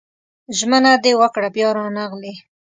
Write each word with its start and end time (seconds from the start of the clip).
ژمنه 0.57 0.91
دې 1.03 1.11
وکړه 1.21 1.47
بيا 1.55 1.69
رانغلې 1.77 2.33